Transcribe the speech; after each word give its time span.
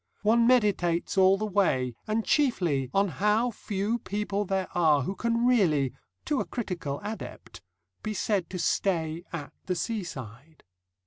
One 0.23 0.47
meditates 0.47 1.15
all 1.15 1.37
the 1.37 1.45
way, 1.45 1.93
and 2.07 2.25
chiefly 2.25 2.89
on 2.91 3.07
how 3.07 3.51
few 3.51 3.99
people 3.99 4.45
there 4.45 4.67
are 4.73 5.03
who 5.03 5.13
can 5.13 5.45
really 5.45 5.93
to 6.25 6.39
a 6.39 6.45
critical 6.45 6.99
adept 7.03 7.61
be 8.01 8.15
said 8.15 8.49
to 8.49 8.57
stay 8.57 9.23
at 9.31 9.53
the 9.67 9.75
seaside. 9.75 10.63